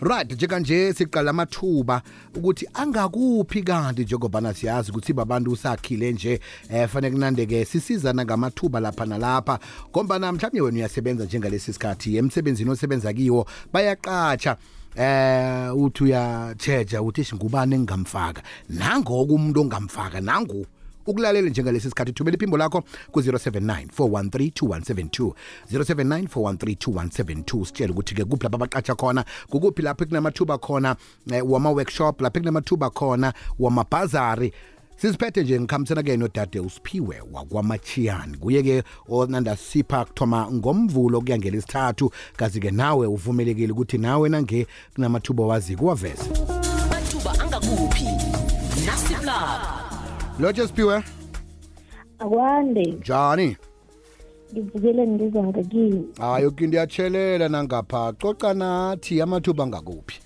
[0.00, 2.02] right njenganje siqala amathuba
[2.34, 9.06] ukuthi angakuphi kanti njengobana siyazi ukuthi babantu usakhile nje eh fanele kunande-ke sisizana ngamathuba lapha
[9.06, 9.58] nalapha.
[9.90, 14.56] Ngombana mhlawumbe wena uyasebenza njengalesi sikhathi emsebenzini osebenza kiwo bayaqatsha
[14.96, 18.42] eh uthi uyatsheja ukuthi ishi ngubani engingamfaka?
[18.68, 20.66] Nangoku umuntu ongamfaka nangu?
[21.06, 22.82] Ukulalela njengalesi sikhathi thumela iphimbo lakho
[23.12, 25.32] ku-079 413 2172
[25.72, 30.96] 079 413 2172 sitshele ukuthi-ke kuphi lapho abaqatsha khona kukuphi lapho kunamathuba khona
[31.32, 34.52] eh, wama-workshop lapho kunamathuba khona wamabhazari.
[34.96, 43.72] Siziphethe nje ngikhambisana-ke nodade usiphiwe wakwamachiyani kuye-ke onandasipha kuthoma ngomvulo kuyangela isithathu kazi-ke nawe uvumelekile
[43.72, 46.30] ukuthi nawe nange kunamathuba wazi kuwaveze
[47.06, 48.04] amathuba angakuphi?
[48.86, 49.75] Nasiplab
[50.40, 51.02] lotshe siphiwe
[52.18, 52.82] akwande.
[52.84, 53.56] Njani
[54.52, 58.12] ngivukele ngizwa ngakini hayi yoke into iyatshelela nangapha.
[58.12, 60.20] Coca nathi amathuba angakuphi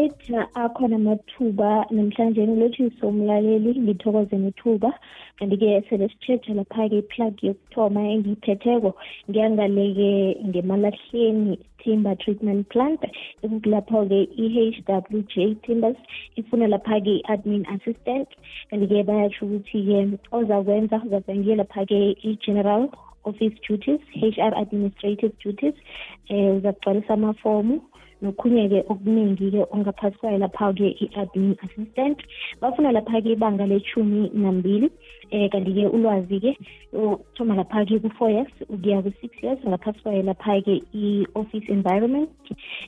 [0.00, 4.90] right akhona amathuba namhlanje ngilotshisa umlaleli ngithokoze nethuba.
[5.38, 8.90] Kanti-ke sele sitshetsha lapha-ke iplug yokuthoma engiyiphetheko
[9.28, 10.10] ngiyangaleke
[10.48, 13.00] ngemalahleni timber treatment plant
[13.44, 15.98] ekukulapho-ke i-h w j timbers
[16.36, 18.28] ifuna lapha-ke i-admin assistant.
[18.70, 22.88] Kanti-ke bayatsho ukuthi-ke ozakwenza uzakwengiye lapha-ke i-general
[23.24, 25.76] office duties HR administrative duties
[26.28, 27.80] eh uzagcwalisa amafomu.
[28.22, 32.18] Nokhunye-ke okuningi-ke ongaphasi kwayo lapha-ke i-admin assistant.
[32.60, 34.90] Bafuna lapha-ke ibanga lechumi nambili
[35.30, 36.56] eh kanti-ke ulwazi-ke
[36.92, 42.30] uthoma lapha-ke ku-four years ukuya ku-six years ngaphasi kwayo lapha-ke i-office environment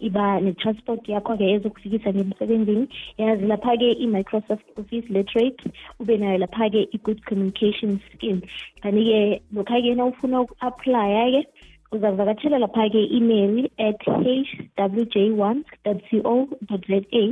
[0.00, 2.88] iba ne-transport yakho-ke ezokufikisa ngemsebenzini.
[3.18, 5.60] Yazi lapha-ke i-microsoft office literate
[6.00, 8.40] ube nayo lapha-ke i-good communication skill
[8.82, 11.46] kanti-ke lokha-ke na ufuna uku-aplya-ke
[11.92, 17.22] uzakuvakatshela lapha-ke i-mary at hwj1 co za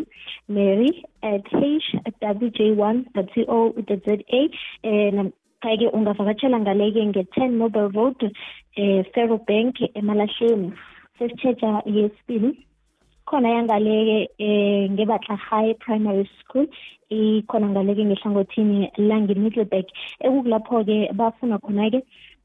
[0.49, 0.91] mary
[1.23, 3.05] at hwj1
[3.45, 4.51] co za
[4.85, 8.31] um ke ungavakatshela ngaleke nge-10 nobel road
[8.77, 10.73] eh Faro Bank emalahleni.
[11.19, 12.51] Sesitshetsha yesibili
[13.27, 16.67] khona yangaleke eh ngebatla high primary school
[17.11, 19.87] ikhona ngaleke ngehlangothini lange Middleburg
[20.21, 22.03] ekukulapho-ke bafuna khona-ke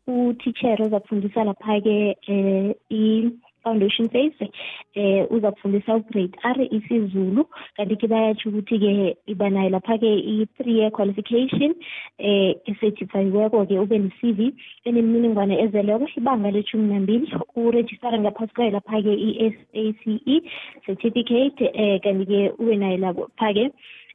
[0.08, 4.52] utitshere uzakufundisa lapha-ke eh i-foundation phase
[4.96, 7.48] eh uzakufundisa ugrade r isizulu.
[7.78, 11.76] Kanti-ke bayatsho ukuthi-ke iba nayo lapha-ke i-three year qualification
[12.20, 14.52] eh ecertifiyiweko-ke ube ne-cv
[14.86, 17.32] enemininingwane ezeleko ibanga lethumi nambili.
[17.56, 20.42] Urejistara ngaphasi kwayo lapha-ke i-sace
[20.86, 23.72] certificate eh kanti-ke ube nayo lapha-ke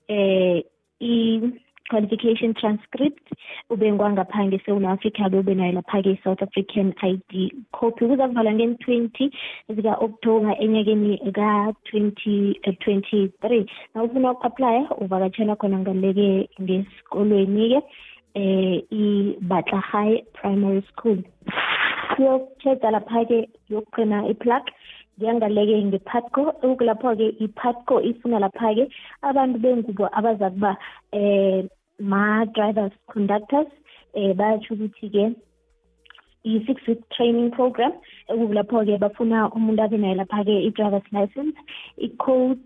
[0.09, 0.63] eh
[1.89, 3.33] qualification transcript
[3.71, 8.07] ube ngwangapha ngesewula africa ube nayo lapha-ke i-south african id copy.
[8.07, 9.31] Kuzakuvalwa ngeni-twenty
[9.69, 13.67] zika-october enyakeni ka-twenty twenty-three.
[13.95, 17.83] Na ufuna uku-aplya uvakatshela khona ngaleke ngesikolweni-ke
[18.35, 21.19] eh i-batla high primary school.
[22.17, 24.63] Siyokutsheda lapha-ke yokuqina i-plug
[25.21, 28.89] ngepatco okulapho-ke ipatco ifuna lapha-ke
[29.23, 30.77] abantu bengubo abaza kuba
[31.13, 31.65] eh
[32.01, 33.71] ma-drivers conductors
[34.15, 35.25] eh bayatsho ukuthi-ke
[36.45, 37.93] i-six week training program
[38.31, 41.57] ekukulapho-ke bafuna umuntu abe nayo lapha-ke i-drivers license
[42.07, 42.65] i-code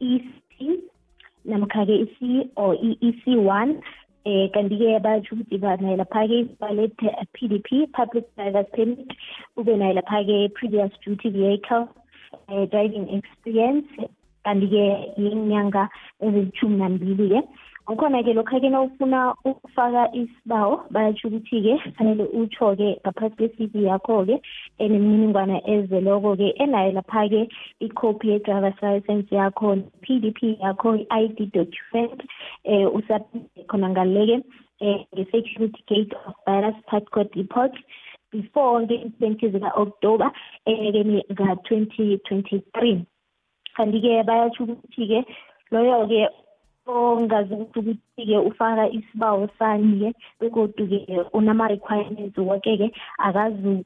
[0.00, 0.18] e
[0.52, 0.80] c
[1.44, 3.24] namkha-ke i-c or i-ec
[3.56, 3.72] one
[4.24, 9.12] eh kanti-ke batsho ukuthi banayo lapha-ke balethe p d p public drivers permit
[9.56, 11.88] ube nayo lapha-ke previous duty vehicle
[12.48, 13.88] eh driving experience
[14.44, 14.84] kanti-ke
[15.22, 15.84] yinyanga
[16.24, 17.40] ezilithumi nambili-ke
[17.92, 24.36] ukhona-ke lokha-ke na ufuna ukufaka isibawo bayatsho ukuthi-ke fanele utsho-ke ngaphasi kwe-cv yakho-ke
[24.78, 27.40] enemininingwana ezeloko-ke enayo lapha-ke
[27.80, 32.18] icopy ye-drivers license yakho p d p yakho i-i d document
[32.64, 34.36] eh usubmit khona ngaleke
[34.80, 37.74] eh nge-security gate of virus passport depot.
[38.30, 40.30] Before nge-twenty zika-october
[40.66, 43.02] enyakeni ka-twenty twenty-three.
[43.76, 45.26] Kanti-ke bayatsho ukuthi-ke
[45.72, 46.20] loyo-ke
[46.86, 53.84] ongazi ukuthi ukuthi-ke ufaka isibawo sani-ke begodu-ke unama-requirements woke-ke akazi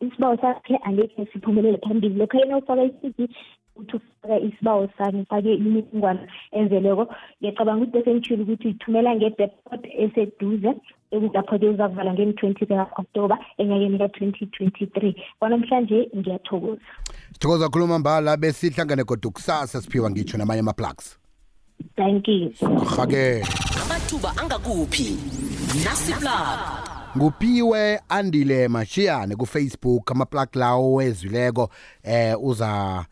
[0.00, 2.14] isibawo sakhe angekhe siphumelele phambili.
[2.14, 3.28] Lokho yena ufaka i-cv
[3.76, 10.74] uthi ufaka isibawo sani ufake imininingwana enzeleko ngiyacabanga ukuthi bese ngitshile ukuthi uyithumela nge-depot eseduze
[11.10, 15.14] ekulapho-ke uzakuvala ngeni-twenty ka-october enyakeni ka-twenty twenty-three.
[15.38, 16.80] Kwanamhlanje ngiyathokoza.
[17.32, 21.23] Sithokoza khuluma mbala besihlangane kodwa kusasa siphiwa ngitsho namanye ama-plugs.
[21.96, 22.52] Thank you.
[22.96, 23.46] Rhakela
[23.84, 25.16] amathuba angakuphi?
[25.84, 26.58] Nasiplab
[27.16, 31.70] ngupiwe andile mashiyane ku-facebook amaplug lawo wezwileko
[32.02, 33.04] eh uza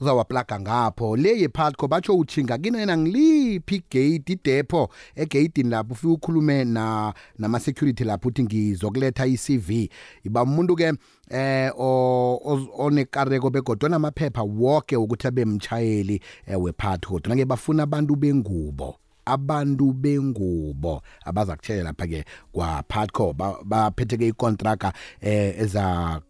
[0.00, 1.16] uzawaplaga ngapho.
[1.16, 8.28] Le yephatco batsho uchinga kinena ngiliphi igate idepo egeyidini lapho ufike ukhulume na nama-security lapho
[8.28, 9.88] uthi ngizokuletha i-cv
[10.24, 10.92] iba umuntu ke
[11.30, 17.82] eh o- oz- onekareko begodwa namaphepha woke ukuthi abe mchayeli eh, wephatco kodwa ke bafuna
[17.82, 23.32] abantu bengubo abantu bengubo abaza kutshelela lapha-ke kwaphatco
[23.64, 26.20] baphetheke ikontraka eh, eza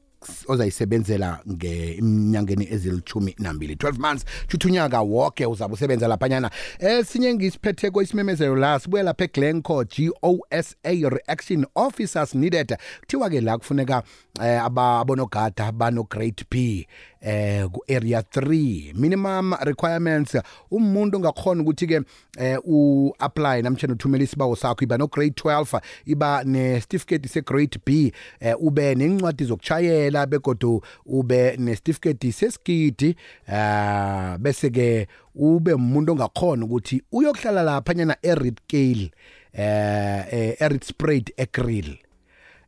[0.49, 3.75] ozayisebenzela ngeminyangeni ezilithumi nambili.
[3.75, 9.85] 12 months tshuthi unyaka woke uzabe usebenza laphanyana esinye ngisiphetheko isimemezelo la sibuye lapha eglenco
[9.85, 12.77] gosa reaction officers needed.
[13.01, 14.03] Kuthiwa-ke la kufuneka
[14.43, 16.87] eh, aba- abonogada bano-grade b
[17.21, 20.37] eh ku-area 3 minimum requirements.
[20.71, 22.01] Umuntu ongakhona ukuthi-ke
[22.39, 28.95] eh u-apply namtshana uthumela isibawo sakho iba no-grade 12 iba nesitifiketi se-grade b eh ube
[28.95, 33.17] nencwadi zokushayela begodu ube nesitifiketi sesigidi
[33.49, 39.11] eh bese-ke ube umuntu ongakhona ukuthi uyokuhlala laphanyana e-red kale
[39.53, 41.99] eh eh, e-red sprayed egrill.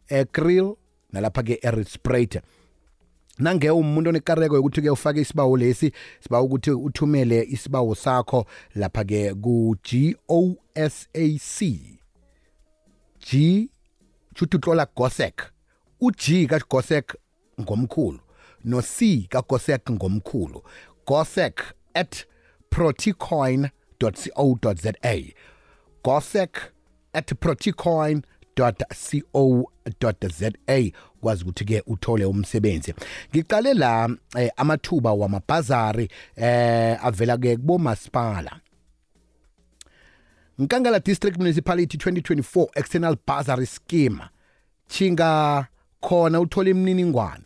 [0.08, 0.76] Egrill
[1.12, 2.42] nalapha-ke e-red sprayed.
[3.38, 9.34] Nange umuntu onekareko yokuthi ke ufake isibawo lesi siba ukuthi uthumele isibawo sakho lapha ke
[9.34, 11.62] ku GOSAC
[13.20, 13.68] G
[14.34, 15.34] chuthi utlola GOSEC
[16.00, 17.14] uG ka GOSEC
[17.60, 18.20] ngomkhulu.
[18.64, 20.62] No C ka GOSEC ngomkhulu
[21.06, 21.60] GOSEC
[21.94, 22.26] at
[22.70, 24.92] proticoin.co.za
[26.04, 26.50] GOSEC
[27.14, 28.22] at proticoin
[28.56, 30.50] co.za
[31.22, 32.94] kwazi ukuthi ke uthole umsebenzi.
[33.30, 38.60] Ngiqale la eh, amathuba wamabhazari eh avela ke kubomasipala.
[40.58, 44.20] Nkangala District Municipality 2024 External Bursary Scheme.
[44.88, 45.66] Chinga
[46.00, 47.44] khona uthola imininingwane.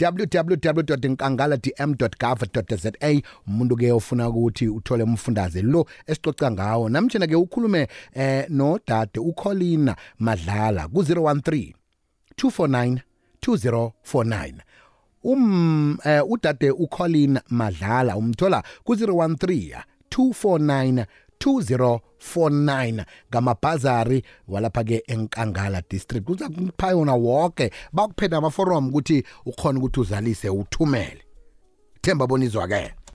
[0.00, 2.92] www.nkangaladm.gov.za
[3.48, 6.88] umuntu ke ofuna ukuthi uthole umfundaze lo esicoca ngawo.
[6.88, 11.72] Namtjena ke ukhulume eh no dade uColina Madlala ku 013
[12.36, 13.00] 249
[13.42, 14.54] 2049
[15.24, 21.06] um eh, udade uColin Madlala umthola ku 013 249
[21.40, 26.30] 2049 ngamabhazari walapha ke enkangala district.
[26.30, 31.22] Uza kupha yona wonke bakuphetha amaforum ukuthi ukhona ukuthi uzalise uthumele.
[32.00, 32.94] Themba bonizwa ke